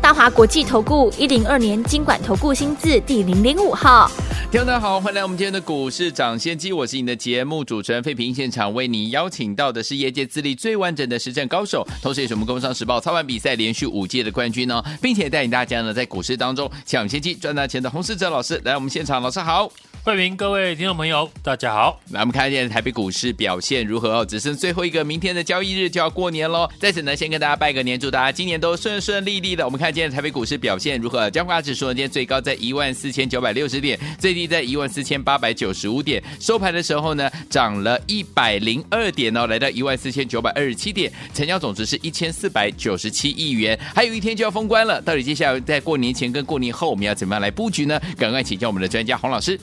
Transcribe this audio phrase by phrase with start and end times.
[0.00, 4.10] 大华国际投顾一零二年金管投顾新字第零零五号。
[4.50, 8.32] 听众大家好，欢迎来我们今天的股市涨先机，我是你的节目主持人费平。
[8.32, 19.70] 现场为你邀请到的是业界资历最完整的实战高手，同时也是我们工商时报操盘比赛连续五届的冠军哦，并且带领大家呢在股市当中抢先机赚大钱的洪世哲老师来我们现场，老师好。
[20.04, 21.98] 慧明，各位听众朋友，大家好。
[22.12, 24.24] 来，我们看一下台北股市表现如何哦？
[24.24, 26.68] 只剩最后一个明天的交易日就要过年喽。
[26.78, 29.64] 在此呢，先跟大家拜个年，祝大家今年都顺顺利利的。
[29.64, 31.30] 我们看今天台北股市表现如何？
[31.30, 36.22] 加权指数呢，今天最高在一万四千九百六十点，最低在一万四千八百九十五点。
[36.40, 43.78] 收盘的时候呢，涨了一百零二点哦，来到一万四千九百二十七点，成交总值是一千四百九十七亿元。
[43.94, 48.00] 还有一天就要封关了，到底接下来在过年前跟过年后，我们要怎么样来布局呢？
[48.16, 49.58] 赶快请教我们的专家洪老师。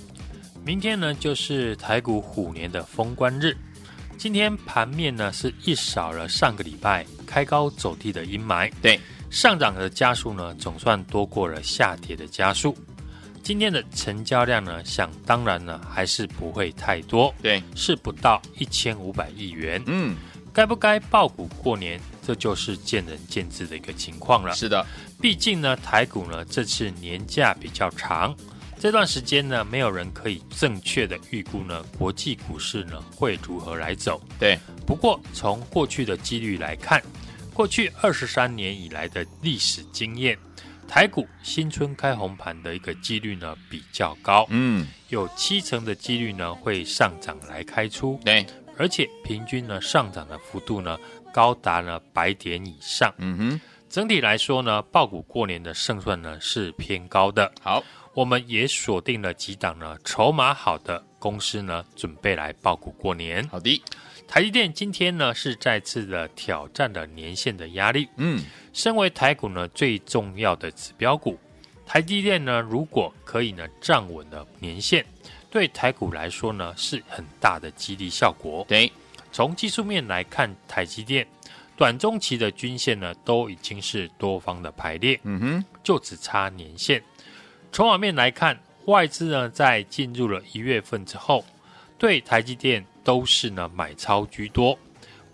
[0.65, 3.55] 明天呢，就是台股虎年的封关日。
[4.17, 8.71] 今天盘面呢，是一扫了上个礼拜开高走低的阴霾。
[8.81, 8.97] 对，
[9.34, 12.78] 上涨的加速呢，总算多过了下跌的加速。
[13.42, 17.34] 今天的成交量呢，想当然呢，还是不会太多。
[17.42, 19.81] 对，是不到一千五百亿元。
[19.88, 20.16] 嗯，
[20.54, 24.54] 该不该爆股过年，这就是见仁见智的一个情况了。
[24.54, 24.86] 是的，
[25.20, 28.36] 毕竟呢，台股呢，这次年假比较长。
[28.80, 34.22] 这段时间呢，没有人可以正确的预估呢，国际股市呢会如何来走。
[34.38, 37.02] 对，不过从过去的几率来看，
[37.53, 40.37] 过去二十三年以来的历史经验，
[40.87, 44.45] 台股新春开红盘的一个几率呢比较高。
[44.49, 48.19] 嗯，有七成的几率呢会上涨来开出。
[48.25, 48.45] 对，
[48.77, 50.97] 而且平均呢上涨的幅度呢
[51.31, 53.13] 高达了百点以上。
[53.19, 57.51] 嗯哼，整体来说呢，爆股过年的胜算呢是偏高的。
[57.61, 57.83] 好。
[58.15, 63.43] 我们也锁定了几档呢，筹码好的公司呢，准备来爆股过年。
[63.47, 63.81] 好的，
[64.33, 68.10] 台积电今天呢是再次的挑战了年线的压力。
[68.16, 71.38] 嗯，身为台股呢最重要的指标股，
[71.86, 75.05] 台积电呢如果可以呢站稳了年线，
[75.52, 78.66] 对台股来说呢是很大的激励效果。
[78.67, 78.92] 对，
[79.32, 81.27] 从技术面来看，台积电
[81.77, 85.20] 短中期的均线呢都已经是多方的排列。
[85.26, 86.99] 嗯哼，就只差年线。
[87.72, 91.45] 从网面来看，外资呢在进入了一月份之后，
[91.99, 94.77] 对台积电都是呢买超居多，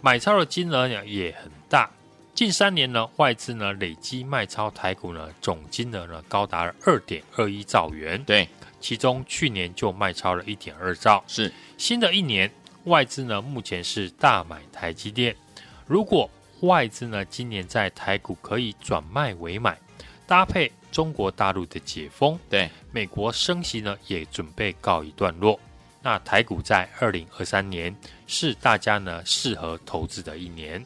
[0.02, 1.90] 买超的金额呢也很大。
[2.34, 8.24] 近三年呢，外资呢累计卖超台股呢总金额呢高达了二点二一兆元。
[8.24, 8.47] 对，
[8.79, 11.24] 其中去年就卖超了一点二兆。
[11.28, 12.50] 是新的一年，
[12.85, 15.35] 外资呢目前是大买台积电。
[15.85, 16.29] 如果
[16.62, 19.78] 外资呢今年在台股可以转卖为买，
[20.25, 20.72] 搭配。
[20.91, 25.59] 中国大陆的解封，对美国升息呢，也准备告一段落。
[26.09, 30.84] 那台股在二零二三年是大家呢适合投资的一年。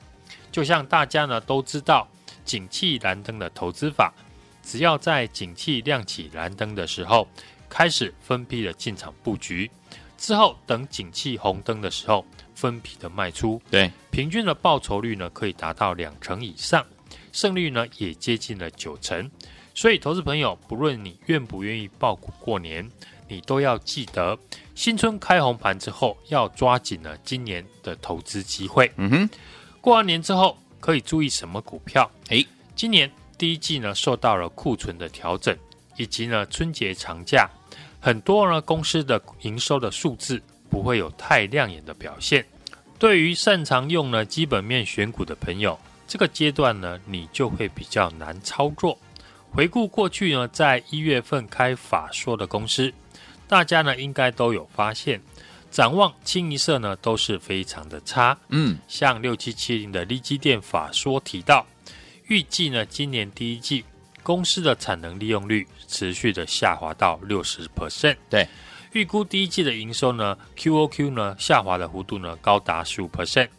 [0.52, 2.06] 就像大家呢都知道，
[2.44, 4.14] 景气蓝灯的投资法，
[4.62, 7.26] 只要在景气亮起蓝灯的时候，
[7.70, 9.72] 开始分批的进场布局，
[10.18, 13.62] 之后等景气红灯的时候，分批的卖出。
[13.72, 16.86] 对，平均的报酬率呢可以达到两成以上，
[17.32, 19.32] 胜率呢也接近了九成。
[19.74, 22.92] 所以，投资朋友，不论你愿不愿意报股过年，
[23.34, 24.38] 你都要记得，
[24.76, 28.92] 新春开红盘之后，要抓紧了今年的投资机会。
[28.98, 29.30] 嗯哼，
[29.82, 32.10] 过完年之后可以注意什么股票？
[32.30, 32.46] 诶，
[32.76, 35.58] 今年第一季呢，受到了库存的调整，
[35.98, 37.50] 以及呢春节长假，
[38.00, 40.40] 很多呢公司的营收的数字
[40.70, 42.46] 不会有太亮眼的表现。
[43.00, 45.78] 对于擅长用呢基本面选股的朋友，
[46.08, 48.96] 这个阶段呢，你就会比较难操作。
[49.52, 52.92] 回顾过去呢，在一月份开法说的公司，
[53.54, 55.22] 大家呢应该都有发现，
[55.70, 58.36] 展望清一色呢都是非常的差。
[58.50, 61.64] 嗯，像六七七零的利基电法说提到，
[62.26, 63.86] 预计呢今年第一季
[64.24, 68.18] 公司的产能利用率持续的下滑到六十 percent。
[68.28, 68.48] 对，
[68.94, 73.50] 预估第一季的营收呢 QOQ 呢下滑的幅度呢高达十五 percent，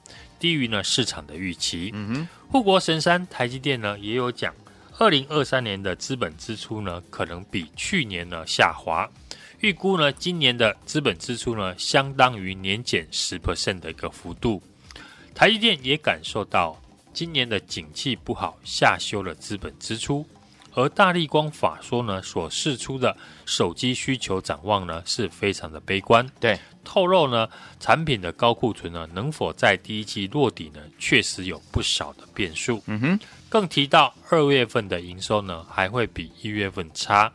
[0.40, 1.93] 低于呢市场的预期。
[1.94, 4.52] 嗯哼，护国神山台积电呢也有讲。
[4.99, 9.08] 二零二三年的资本支出呢，可能比去年呢下滑。
[9.64, 14.62] 预估呢，今年的资本支出呢，相当于年减十 percent 的一个幅度。
[15.34, 16.78] 台积电也感受到
[17.14, 20.26] 今年的景气不好，下修了资本支出。
[20.75, 23.16] 而大立光法说呢，所释出的
[23.46, 26.31] 手机需求展望呢，是非常的悲观。
[26.38, 27.49] 对，透露呢，
[27.81, 30.81] 产品的高库存呢，能否在第一季落底呢？
[30.99, 32.82] 确实有不少的变数。
[32.84, 37.32] 嗯哼，更提到二月份的营收呢，还会比一月份差。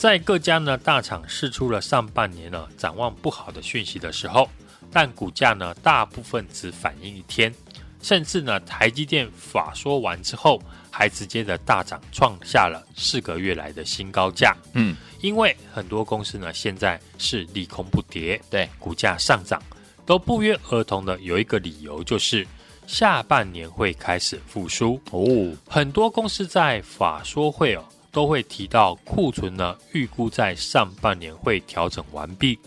[0.00, 4.48] 在各家呢大厂释出了上半年呢展望不好的讯息的时候，
[4.90, 7.54] 但股价呢大部分只反映一天，
[8.00, 10.58] 甚至呢台积电法说完之后，
[10.90, 14.56] 还直接的大涨，创下了四个月来的新高价。
[14.72, 14.96] 嗯。
[15.20, 19.62] 因为很多公司呢，现在是利空不跌，对股价上涨，
[20.06, 22.48] 都不约而同的有一个理由，就是
[22.86, 25.54] 下半年会开始复苏哦。
[25.68, 32.58] 很多公司在法说会哦，都会提到库存呢，预估在上半年会调整完毕，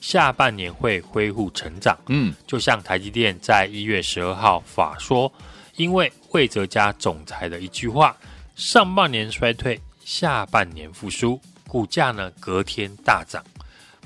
[0.00, 1.98] 下半年会恢复成长。
[2.08, 5.32] 嗯，就像台积电在一月十二号法说，
[5.76, 8.16] 因为魏哲家总裁的一句话，
[8.54, 11.40] 上半年衰退，下半年复苏。
[11.66, 13.44] 股价呢隔天大涨，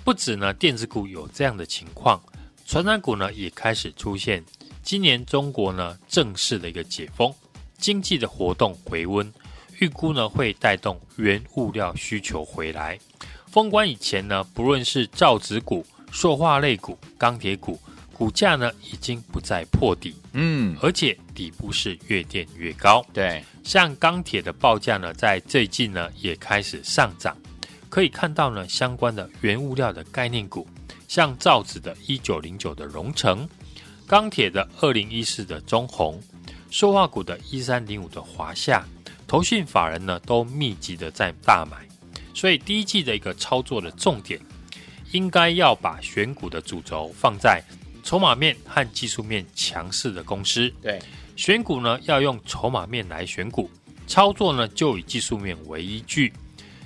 [0.02, 2.18] 不止呢电子股有这样的情况，
[2.64, 4.42] 传染股呢也开始出现。
[4.82, 7.30] 今年中国呢正式的一个解封，
[7.76, 9.30] 经济的活动回温，
[9.78, 12.98] 预估呢会带动原物料需求回来。
[13.50, 17.80] 封关以前呢，不论是造纸股、塑化类股、钢铁股，
[18.12, 23.04] 股价呢已经不再破底，嗯，而且底部是越垫越高。
[23.12, 27.36] 对，像钢铁的报价呢，在最近呢也开始上涨。
[27.88, 30.68] 可以看到呢，相关的原物料的概念股，
[31.08, 33.48] 像造纸的一九零九的荣成，
[34.06, 36.20] 钢铁的二零一四的中红，
[36.70, 38.86] 塑化股的一三零五的华夏，
[39.28, 41.76] 投信法人呢都密集的在大买，
[42.32, 44.40] 所以第一季的一个操作的重点，
[45.12, 47.62] 应该要把选股的主轴放在
[48.02, 50.72] 筹码面和技术面强势的公司。
[50.80, 50.98] 对，
[51.36, 53.70] 选股呢要用筹码面来选股，
[54.06, 56.32] 操作呢就以技术面为依据。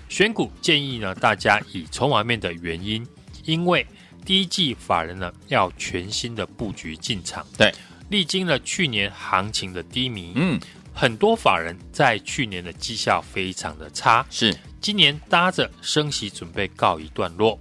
[0.09, 3.07] 选股建议呢，大家以筹码面的原因，
[3.45, 3.87] 因为
[4.27, 7.73] 第一季法人呢要全新的布局进场，对，
[8.11, 10.61] 历经了去年行情的低迷，嗯，
[10.95, 17.59] 很多法人在去年的绩效非常的差，是，今年搭着升息准备告一段落，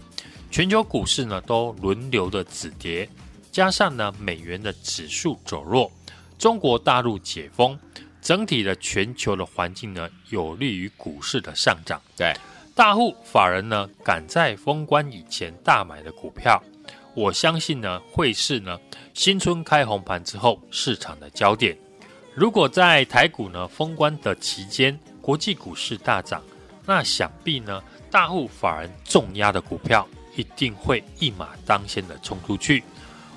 [0.52, 3.08] 全球股市呢都轮流的止跌，
[3.52, 5.92] 加上呢美元的指数走弱，
[6.38, 7.78] 中国大陆解封。
[8.22, 12.00] 整体的全球的环境呢，有利于股市的上涨。
[12.16, 12.32] 对，
[12.76, 16.62] 大户法人呢，赶在封关以前大买的股票，
[17.16, 18.78] 我相信呢，会是呢
[19.16, 21.76] 新春开红盘之后市场的焦点。
[22.34, 26.42] 如果在台股呢封关的期间，国际股市大涨，
[26.86, 30.08] 那想必呢大户法人重压的股票
[30.38, 32.84] 一定会一马当先的冲出去。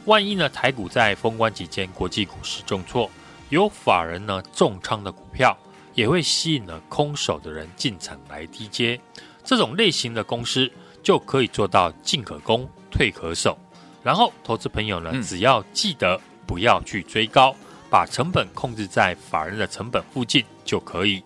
[0.05, 3.11] 万一呢台股在封关期间国际股市重挫，
[3.49, 5.58] 有法人呢重仓的股票，
[5.94, 9.00] 也会吸引了空手的人进场来低接，
[9.43, 10.70] 这种类型的公司
[11.02, 13.58] 就可以做到进可攻退可守。
[14.05, 17.56] 然后，投资朋友呢，只要记得不要去追高，
[17.94, 21.23] 把成本控制在法人的成本附近就可以。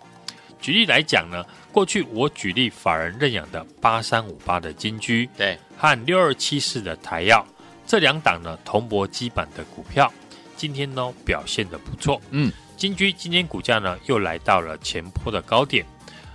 [0.61, 1.43] 举例来讲呢，
[1.73, 7.43] 过去我举例法人认养的八三五八的金居，对，和六二七四的台药
[7.87, 10.13] 这两档呢铜箔基板的股票。
[10.59, 15.87] 今天呢表现的不错，嗯，金居今天股价呢又来到了前坡的高点，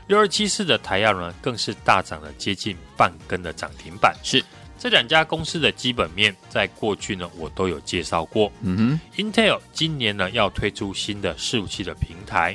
[0.08, 4.16] 六二七四的台药呢更是大涨了接近半根的涨停板。
[4.24, 4.44] 是
[4.84, 8.52] 这两家公司的基本面，在过去呢我都有介绍过。
[8.60, 12.54] 嗯哼，Intel 今年呢要推出新的伺服器的平台，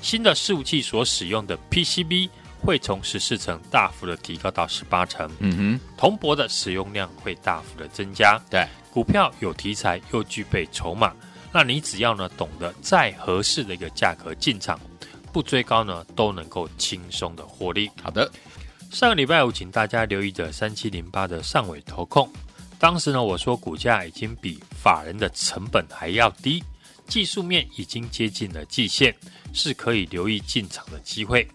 [0.00, 2.30] 新的伺服器所使用的 PCB
[2.62, 5.30] 会从十四层大幅的提高到十八层。
[5.40, 8.40] 嗯哼，铜箔的使用量会大幅的增加。
[8.48, 8.66] 对。
[8.90, 11.12] 股票有题材又具备筹码，
[11.52, 14.80] 那你只要呢懂得在合适的一个价格进场，
[15.30, 17.90] 不追高呢都能够轻松的获利。
[18.02, 18.32] 好的，
[18.90, 22.30] 上个礼拜五，请大家留意的三七零八的上尾投控，
[22.78, 26.64] 当时呢我说股价已经比法人的成本还要低，
[27.06, 29.14] 技术面已经接近了季线，
[29.52, 31.46] 是可以留意进场的机会。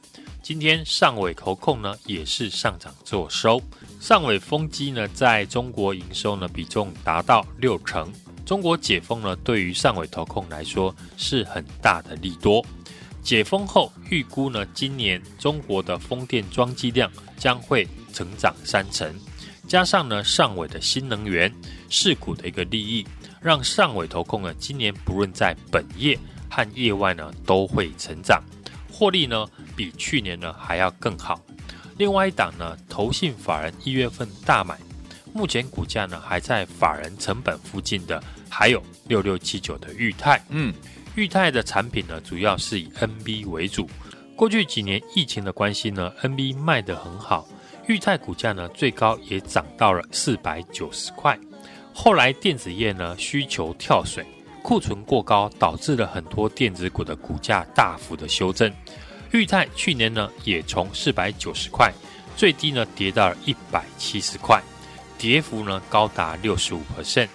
[0.43, 3.61] 今天上尾投控呢也是上涨做收。
[3.99, 8.11] 上尾风机呢，在中国营收呢比重达到六成。
[8.45, 12.63] 中国解封呢，对于上尾投控来说是很大的利多。
[13.23, 19.13] 解封后，预估呢，今年中国的风电装机量将会成长三成。
[19.67, 21.53] 加上呢，上纬的新能源、
[21.87, 23.05] 市股的一个利益，
[23.39, 26.17] 让上纬投控呢，今年不论在本业
[26.49, 28.43] 和业外呢，都会成长，
[28.91, 31.39] 获利呢比去年呢还要更好。
[31.97, 34.77] 另外一档呢，投信法人一月份大买，
[35.31, 40.43] 目前股价呢还在法人成本附近的，还有六六七九的裕泰。
[40.49, 40.73] 嗯，
[41.15, 43.89] 裕泰的产品呢，主要是以 NB 为主。
[44.35, 47.47] 过去几年疫情的关系呢，NB 卖得很好，
[47.87, 51.37] 裕泰股价呢最高也涨到了四百九十块。
[51.93, 54.25] 后来电子业呢需求跳水，
[54.63, 58.71] 库存过高，导致了很多电子股的股价大幅的修正。
[59.31, 61.93] 裕泰去年呢也从四百九十块
[62.35, 64.61] 最低呢跌到了一百七十块，
[65.17, 67.27] 跌幅呢高达六十五%。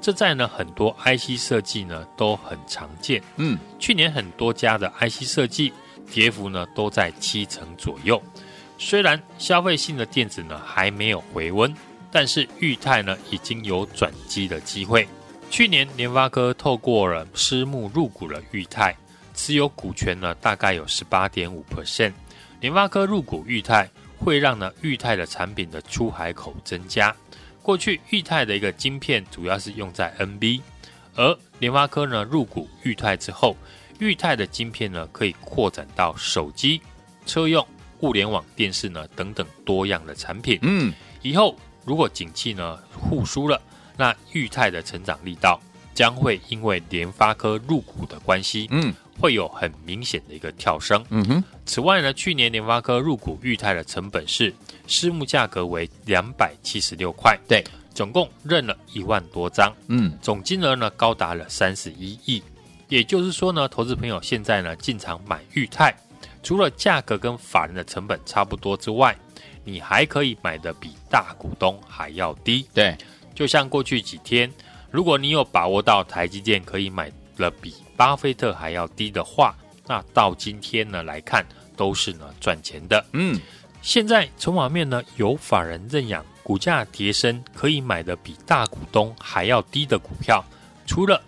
[0.00, 3.22] 这在呢很多 IC 设计呢都很常见。
[3.36, 5.72] 嗯，去年很多家的 IC 设计
[6.10, 8.20] 跌幅呢都在七成左右。
[8.78, 11.74] 虽然消费性的电子呢还没有回温，
[12.10, 15.06] 但是裕泰呢已经有转机的机会。
[15.50, 18.96] 去年联发科透过了私募入股了裕泰。
[19.32, 22.12] 持有股权呢，大概有十八点五 percent。
[22.60, 23.88] 联发科入股裕泰，
[24.18, 27.14] 会让呢裕泰的产品的出海口增加。
[27.62, 30.60] 过去裕泰的一个晶片主要是用在 NB，
[31.14, 33.56] 而联发科呢入股裕泰之后，
[33.98, 36.80] 裕泰的晶片呢可以扩展到手机、
[37.26, 37.66] 车用、
[38.00, 40.58] 物联网、电视呢等等多样的产品。
[40.62, 43.60] 嗯，以后如果景气呢复苏了，
[43.96, 45.60] 那裕泰的成长力道
[45.94, 48.94] 将会因为联发科入股的关系，嗯。
[49.20, 51.04] 会有很明显的一个跳升。
[51.10, 51.44] 嗯哼。
[51.66, 54.50] 此外呢，去年联发科入股裕泰的成本是
[54.90, 62.42] 私募价格为两百七十六块，对，总共认了一万多张，嗯，总金额呢高达了三十一亿。
[62.88, 65.94] 也就是说呢，投资朋友现在呢进场买裕泰，
[66.42, 69.16] 除了价格跟法人的成本差不多之外，
[69.64, 72.66] 你还可以买的比大股东还要低。
[72.74, 72.98] 对，
[73.32, 74.52] 就像过去几天，
[74.90, 79.56] 如果你有把握到台积电可以买了比巴菲特还要低的话，
[79.86, 83.06] 那到今天呢来看都是呢赚钱的。
[83.12, 83.40] 嗯，
[83.82, 90.44] 现在筹码面呢有法人认养，股价跌升可以买的比大股东还要低的股票，
[90.86, 91.20] 除了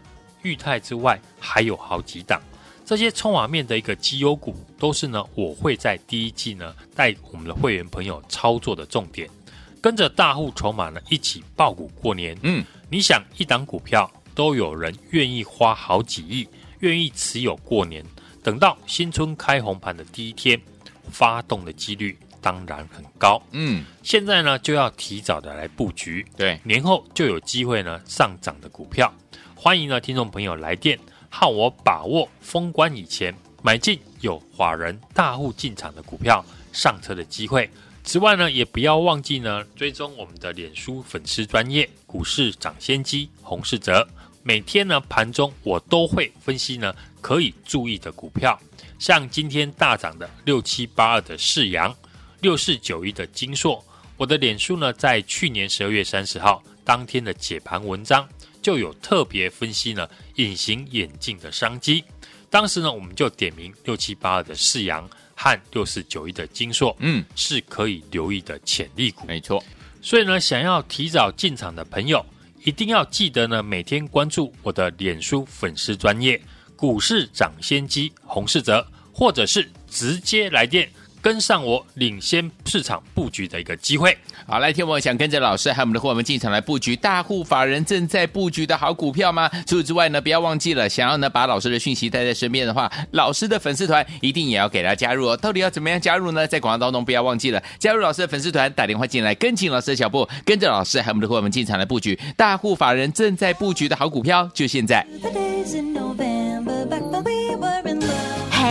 [0.42, 2.40] 裕泰之外，还有好几档。
[2.84, 9.28] 这些筹码面的一个绩优股，都是呢我会在第一季呢带我们的会员朋友操作的重点，
[9.80, 12.36] 跟着大户筹码呢一起爆股过年。
[12.42, 16.46] 嗯，你想一档股票都有人愿意花好几亿。
[16.80, 18.04] 愿意持有过年，
[18.42, 20.60] 等到新春开红盘的第一天，
[21.12, 23.40] 发动的几率当然很高。
[23.52, 29.10] 嗯，现在呢就要提早的来布局，对，年后就有机会呢上涨的股票。
[29.54, 30.98] 欢迎呢听众朋友来电，
[31.30, 33.32] 和我把握封关以前
[33.62, 37.70] 买进有法人大户进场的股票上车的机会。
[38.04, 44.04] 此外呢，也不要忘记呢追踪我们的脸书粉丝专业股市涨先机洪世哲。
[44.42, 48.58] 每天呢，盘中我都会分析呢可以注意的股票，
[48.98, 51.94] 像今天大涨的六七八二的世阳，
[52.42, 53.82] 六四九一的金硕。
[54.18, 58.28] 我的脸书呢，在去年十二月三十号当天的解盘文章
[58.60, 62.04] 就有特别分析呢隐形眼镜的商机。
[62.50, 69.24] 当时呢，我们就点名六七八二的世阳和六四九一的金硕，嗯，是可以留意的潜力股。
[69.26, 69.64] 没错，
[70.02, 72.24] 所以呢，想要提早进场的朋友。
[72.64, 76.40] 一定要记得呢，每天关注我的脸书粉丝专业
[76.76, 80.88] 股市涨先机洪世哲，或者是直接来电。
[81.22, 84.14] 跟上我领先市场布局的一个机会。
[84.44, 89.48] 好，来天我想跟着老师还有我们的伙伴们进场来布局大户法人正在布局的好股票吗？
[89.64, 95.36] 除此之外呢，不要忘记了，想要呢把老师的讯息带在身边的话，老师的粉丝团一定也要给他加入哦。
[95.36, 96.44] 到底要怎么样加入呢？
[96.44, 105.06] 在广告当中不要忘记了加入老师的粉丝团，打电话进来跟紧老师的脚步，跟着老师还有我们的伙伴们进场来布局大户法人正在布局的好股票，就现在。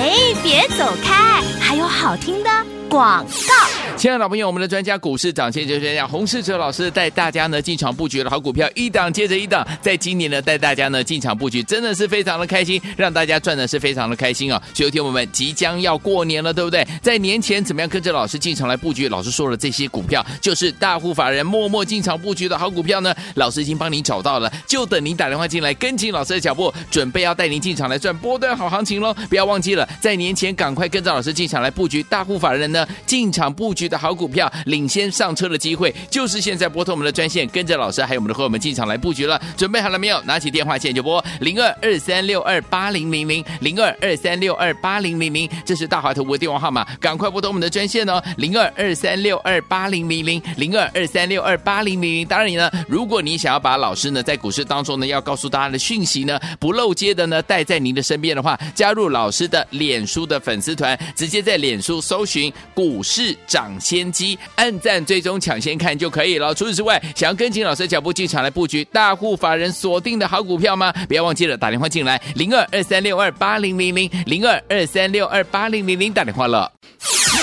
[0.01, 2.49] 哎，别走开，还有好听的
[2.89, 3.97] 广告。
[3.97, 14.61] 亲爱的老朋友，我们的专家股市涨先机专家洪世哲老师带大家呢进场布局的好股票，一档接着一档，在今年呢带大家呢进场布局，真的是非常的开心，让大家赚的是非常的开心啊、哦！
[14.73, 16.87] 所以有听我们即将要过年了，对不对？
[17.03, 19.07] 在年前怎么样跟着老师进场来布局？
[19.07, 23.13] 老师说了，这些股票就是大户法人默默进场布局的好股票呢。
[23.35, 29.13] 老师已经帮您找到了，就等您打电话进来，跟紧老师的脚步，准备要带您进场来赚波段好行情喽！
[29.29, 33.81] 不要忘记了，在年前赶快跟着老师进场来布局大户法人呢进场布局。
[33.91, 39.41] 的好股票，领先上车的机会，就是现在拨通我们的专线，跟着老师还有我们的伙伴们进场来布局了。
[39.57, 40.21] 准备好了没有？
[40.21, 52.25] 拿起电话线就拨零二二三六二八零零零零二二三六二八零零零，这是大华投顾的电话号码，赶快拨通我们的专线哦，零二二三六二八零零零零二二三六二八零零零。
[52.25, 66.53] 当然呢，如果你想要把老师呢在股市当中呢要告诉大家的讯息呢不漏接的呢带在您的身边的话，加入老师的脸书的粉丝团，直接在脸书搜寻股市涨先机按赞最终抢先看就可以了。
[66.53, 70.93] 除此之外，想要跟紧老师脚步进场来布局大户法人锁定的好股票吗？
[71.07, 76.71] 不要忘记了打电话进来零二二三六二八零零零零二二三六二八零零零打电话了。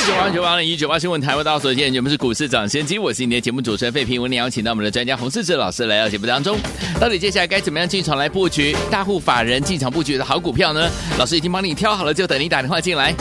[0.09, 6.59] 九八九八零一九八新闻台，我到所见节目是股市涨先机，我是你的节目主持人费平，我们邀请到我们的专家洪世哲老师来到节目当中。
[6.99, 10.88] 到底接下来该怎么样进场来布局大户法人进场布局的好股票呢？
[11.19, 13.15] 老师已经帮你挑好了，就等你打电话进来。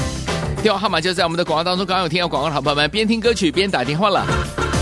[0.64, 4.26] 电话号码就在我们的广告当中，刚刚有听到广告的好朋友们边听歌曲边打电话了。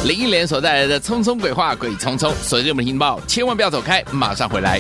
[0.06, 4.80] 林忆莲所带来的《匆匆鬼话》，鬼匆匆，锁定我们的听报，千万不要走开，马上回来。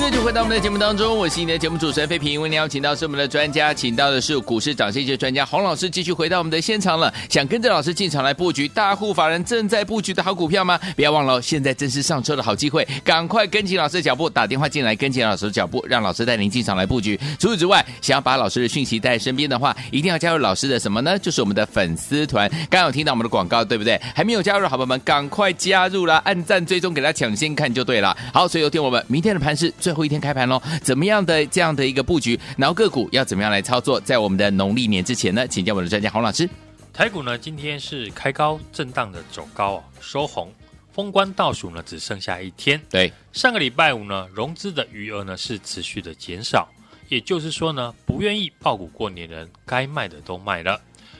[0.00, 2.40] 欢迎继续回到我们的节目当中，我是你的节目主持人费平。
[2.40, 7.12] 为您邀请到是我们的专家，请到的是股市涨势线专家洪老师，继续回到我们的现场了。
[7.28, 10.78] 想跟着老师进场来布局大户法人正在布局的好股票吗？
[10.94, 17.18] 不要忘了，现在正是上车的好机会，赶快跟紧老师的脚步，打电话进来跟紧老师的脚步，让老师带您进场来布局。
[17.40, 21.18] 除此之外，想要把老师的讯息带在身边的话，一定要加入老师的什么呢？
[21.18, 22.48] 就是我们的粉丝团。
[22.70, 24.00] 刚有听到我们的广告，对不对？
[24.14, 26.22] 还没有加入的好朋友们，赶快加入啦！
[26.24, 28.16] 按赞追踪，给他抢先看就对了。
[28.32, 29.74] 好，所以有听我们明天的盘是。
[29.80, 32.38] 最后一天开盘喽，怎么样的这样的一个布局？
[32.58, 34.00] 然后个股要怎么样来操作？
[34.00, 36.48] 在我们的农历年之前呢，请教我们的专家洪老师。
[36.92, 40.52] 台股呢，今天是开高震荡的走高哦，收红，
[40.92, 42.80] 封关倒数呢只剩下一天。
[42.90, 46.68] 对，上个礼拜五呢，融资的余额呢是持续的减少，
[47.08, 50.78] 也就是说呢，不愿意爆股过年人，该卖的都卖了。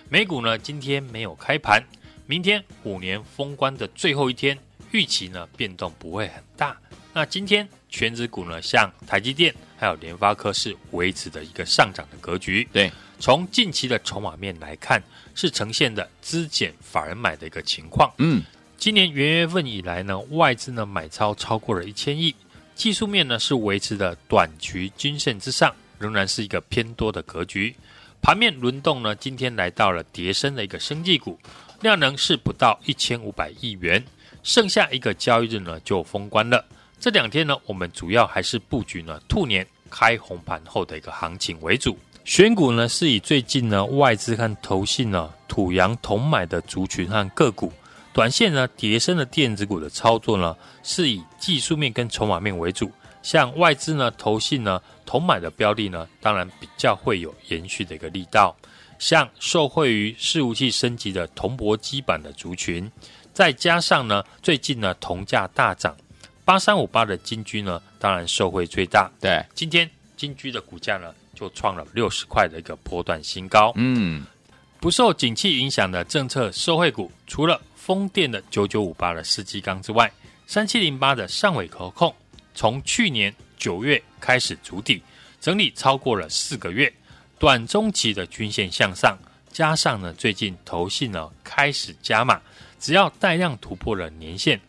[0.08, 1.82] 美股呢今天没有开盘，
[2.26, 4.58] 明天五年封关的最后一天，
[4.90, 6.76] 预期呢变动不会很大。
[7.14, 12.66] 那今天权值股呢，像台积电还有联发科是维持的一个上涨的格局。
[12.72, 15.02] 对，从近期的筹码面来看，
[15.34, 18.10] 是呈现的资减法人买的一个情况。
[18.18, 18.42] 嗯，
[18.78, 22.34] 今年元月份以来呢，外资呢买超超过了一千亿，
[22.74, 27.74] 技术面呢是维持的短期均线之上，仍然是一个偏多的格局。
[28.22, 31.38] 盘面轮动呢，今天来到了叠升的一个生技股，
[31.80, 34.04] 量能是不到一千五百亿元，
[34.42, 36.64] 剩下一个交易日呢就封关了。
[37.00, 41.98] 这两天呢，我们主要还是布局呢兔年开红盘后的一个行情为主。
[42.26, 47.72] 选股呢是以最近呢外资和投信呢土洋同买的族群和个股，
[48.12, 52.92] 短线呢叠升的电子股的操作呢是以技术面跟筹码面为主。
[53.22, 58.54] 像外资呢投信呢同买的标的呢，当然比较会有延续的一个力道。
[58.98, 62.92] 像受惠于伺服器升级的铜箔基板的族群，
[63.32, 65.96] 再加上呢最近呢铜价大涨。
[66.50, 69.08] 八三五八的金居呢，当然受惠最大。
[69.20, 73.72] 对，今天金居的股价呢，就创了六十块的一个波段新高。
[73.76, 74.26] 嗯，
[74.80, 80.10] 不受景气影响的政策受惠股，除了风电的九九五八的世纪钢之外，
[80.48, 82.12] 三七零八的上尾可控，
[82.52, 85.00] 从去年九月开始筑底
[85.40, 86.92] 整理超过了四个月，
[87.38, 89.16] 短中期的均线向上，
[89.52, 92.40] 加上呢最近投信呢开始加码，
[92.80, 94.60] 只要带量突破了年线。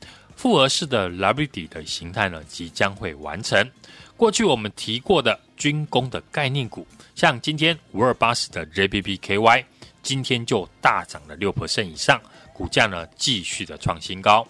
[0.42, 3.70] 复合式的 W 底的形态呢，即将会完成。
[4.18, 9.64] 过去我们提过的军工的概念股，像今天五二八十的 JPPKY，
[10.02, 12.20] 今天就大涨了六 percent 以上，
[12.54, 14.44] 股价呢继续的创新高。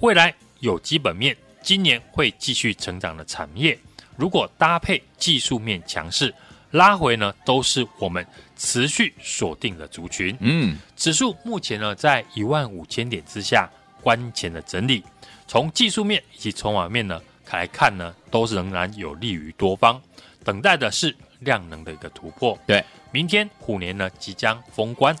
[0.00, 3.78] 未来有基本面，今年会继续成长的产业，
[4.16, 6.34] 如果搭配技术面强势
[6.70, 8.26] 拉回呢，都是我们
[8.56, 10.34] 持续锁定的族群。
[10.40, 13.68] 嗯，指数目前呢在一万五千点之下，
[14.00, 15.04] 关前的整理。
[15.46, 20.00] 从技术面以及筹码面呢来看呢，都是仍然有利于多方，
[20.42, 22.58] 等待的是量能的一个突破。
[22.66, 25.16] 对，明天虎年呢即将封关，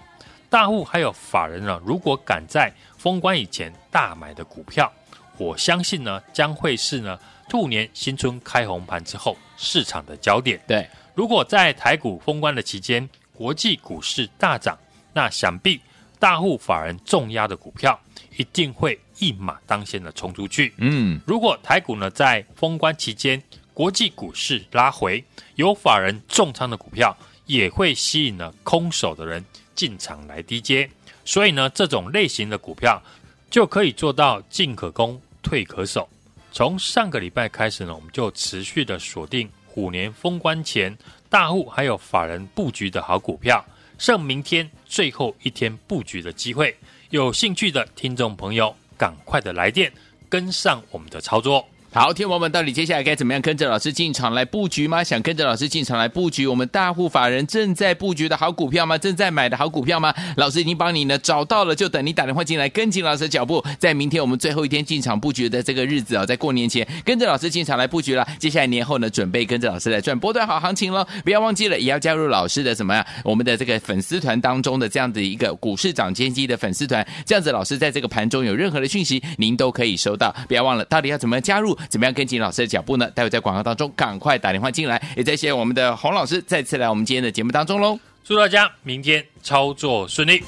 [0.50, 4.92] 大户还有法人呢，如果赶在封关以前大买的股票，
[5.36, 10.60] 我相信呢将会是呢兔年新春开红盘之后市场的焦点。
[10.66, 14.76] 对，如果在台股封关的期间，国际股市大涨，
[15.12, 15.80] 那想必
[16.18, 18.00] 大户法人重压的股票
[18.36, 18.98] 一定会。
[19.20, 20.74] 一马当先的冲出去。
[20.78, 23.40] 嗯，如果台股呢在封关期间，
[23.72, 25.22] 国际股市拉回，
[25.54, 27.16] 有法人重仓的股票，
[27.46, 29.44] 也会吸引了空手的人
[29.76, 30.90] 进场来低接。
[31.24, 33.00] 所以呢，这种类型的股票
[33.48, 36.08] 就可以做到进可攻，退可守。
[36.50, 43.64] 从上个礼拜开始呢，我们就持续的锁定虎年封关前大户还有法人布局的好股票，
[43.96, 46.76] 剩明天最后一天布局的机会。
[47.14, 49.92] 有兴趣的听众朋友，赶快的来电，
[50.28, 51.64] 跟上我们的操作。
[51.94, 55.04] 好，天王们，到底接下来该怎么样跟着老师进场来布局吗？
[55.04, 58.98] 想跟着老师进场来布局我们大户法人正在布局的好股票吗？
[58.98, 60.12] 正在买的好股票吗？
[60.36, 68.26] 老师已经帮你呢找到了，就等你打电话进来，跟紧老师的脚步，在明天我们最后一天进场布局的这个日子啊，在过年前跟着老师进场来布局了。
[68.40, 71.06] 接下来年后呢，准备跟着老师来赚波段好行情喽！
[71.22, 73.06] 不要忘记了，也要加入老师的什么呀？
[73.22, 80.34] 我们的这个粉丝团当中的这样的一个股市涨先机的粉丝团，这样子老师在这个盘中有任何的讯息，您都可以收到。
[80.48, 81.78] 不要忘了，到底要怎么样加入？
[81.88, 82.66] 怎么样跟紧老师的？
[82.66, 83.08] 脚步呢？
[83.10, 87.98] 待会在广告当中赶快打电话进来，也再谢谢我们的洪老师再次来我们今天的节目当中喽！
[88.24, 90.42] 祝大家明天操作顺利！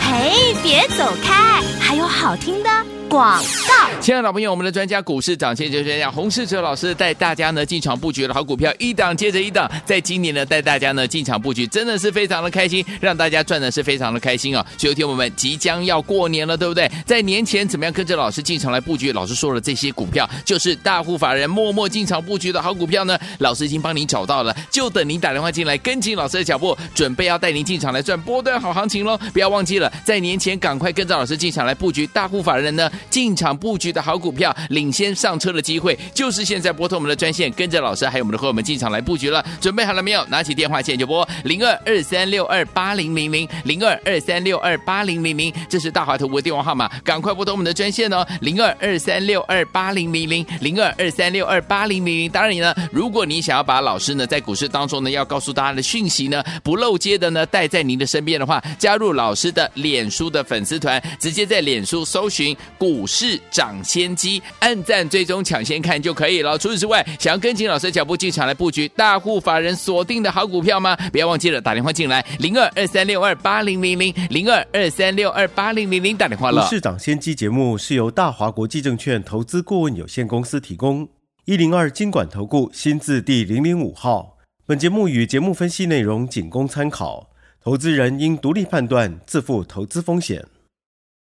[0.00, 2.70] 嘿，别走开，还有好听的
[3.12, 4.00] 广告。
[4.00, 14.66] 亲爱的老朋友，我们的专家股市涨先机专家洪世哲老师带大家呢进场布局的好股票，一档接着一档，在今年呢带大家呢进场布局，真的是非常的开心，让大家赚的是非常的开心啊！
[14.78, 16.90] 所以有天我们即将要过年了，对不对？
[17.04, 19.12] 在年前怎么样跟着老师进场来布局？
[19.12, 23.18] 老师说了，这些股票就是大户法人默默进场布局的好股票呢。
[23.38, 29.18] 老师已经帮您找到了，就等您打电话进来，跟紧老师的脚步，准备要带您进场来赚波段好行情喽！
[29.34, 39.44] 不要忘记了，在年前赶快跟着老师进场来布局大户法人呢进场布局的好股票，领先上车的机会就是现在拨通我们的专线，跟着老师还有我们的朋友们进场来布局了。
[39.60, 40.24] 准备好了没有？
[40.26, 52.30] 拿起电话线就拨零二二三六二八零零零零二二三六二八零零零，这是大华投顾的电话号码，赶快拨通我们的专线哦，零二二三六二八零零零零二二三六二八零零零。
[52.30, 66.58] 当然呢，如果你想要把老师呢在股市当中呢要告诉大家的讯息呢不漏接的呢带在您的身边的话，加入老师的脸书的粉丝团，直接在脸书搜寻股股市涨先机，按赞追踪抢先看就可以了。
[66.58, 70.94] 除此之外，想要跟紧老师的脚步进场来布局大户法人锁定的好股票吗？
[71.10, 76.62] 不要忘记了打电话进来，零二二三六二八零零零零二二三六二八零零零打电话了。
[76.62, 81.08] 股市涨先机节目是由大华国际证券投资顾问有限公司提供，
[81.46, 84.36] 一零二经管投顾新字第零零五号。
[84.66, 87.30] 本节目与节目分析内容仅供参考，
[87.64, 90.44] 投资人应独立判断，自负投资风险。